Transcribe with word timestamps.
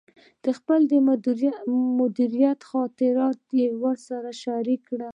د 0.43 0.45
خپل 0.57 0.79
مدیریت 2.01 2.59
خاطرات 2.71 3.39
یې 3.59 3.65
راسره 3.81 4.31
شریک 4.43 4.81
کړل. 4.89 5.09